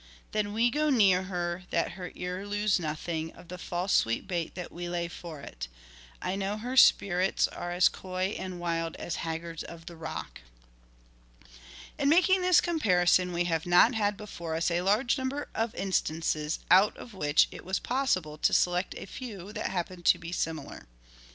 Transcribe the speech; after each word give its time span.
Then 0.31 0.47
go 0.71 0.85
we 0.87 0.91
near 0.91 1.23
her, 1.25 1.65
that 1.69 1.91
her 1.91 2.11
ear 2.15 2.47
lose 2.47 2.79
nothing 2.79 3.31
Of 3.33 3.49
the 3.49 3.59
false 3.59 3.93
sweet 3.93 4.27
bait 4.27 4.55
that 4.55 4.71
we 4.71 4.89
lay 4.89 5.07
for 5.07 5.41
it. 5.41 5.67
I 6.23 6.35
know 6.35 6.57
her 6.57 6.75
spirits 6.75 7.47
are 7.47 7.71
as 7.71 7.87
coy 7.87 8.35
and 8.35 8.59
wild 8.59 8.95
As 8.95 9.17
haggards 9.17 9.61
of 9.61 9.85
the 9.85 9.95
rock." 9.95 10.41
In 11.99 12.09
making 12.09 12.41
this 12.41 12.61
comparison 12.61 13.31
we 13.31 13.43
have 13.43 13.67
not 13.67 13.93
had 13.93 14.17
before 14.17 14.55
us 14.55 14.71
a 14.71 14.81
large 14.81 15.19
number 15.19 15.49
of 15.53 15.75
instances 15.75 16.57
out 16.71 16.97
of 16.97 17.13
which 17.13 17.47
it 17.51 17.63
was 17.63 17.77
possible 17.77 18.39
to 18.39 18.53
select 18.53 18.95
a 18.97 19.05
few 19.05 19.53
that 19.53 19.67
happened 19.69 20.05
to 20.05 20.17
be 20.17 20.31
similar. 20.31 20.87